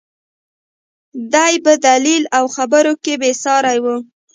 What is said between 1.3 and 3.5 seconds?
دى په دليل او خبرو کښې بې